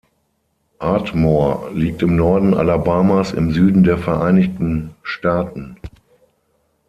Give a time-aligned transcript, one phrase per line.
[0.79, 5.75] Ardmore liegt im Norden Alabamas im Süden der Vereinigten Staaten.